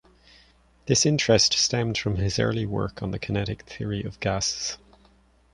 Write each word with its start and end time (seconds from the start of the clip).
This 0.87 1.05
interest 1.05 1.53
stemmed 1.53 1.95
from 1.95 2.15
his 2.15 2.39
early 2.39 2.65
work 2.65 3.03
on 3.03 3.11
the 3.11 3.19
kinetic 3.19 3.61
theory 3.67 4.03
of 4.03 4.19
gases. 4.19 4.79